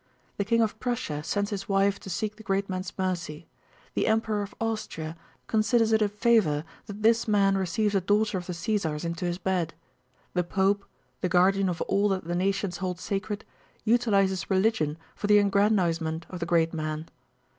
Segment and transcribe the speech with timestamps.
[0.37, 3.47] The King of Prussia sends his wife to seek the great man's mercy;
[3.93, 8.47] the Emperor of Austria considers it a favor that this man receives a daughter of
[8.47, 9.75] the Caesars into his bed;
[10.33, 10.85] the Pope,
[11.19, 13.45] the guardian of all that the nations hold sacred,
[13.83, 17.07] utilizes religion for the aggrandizement of the great man.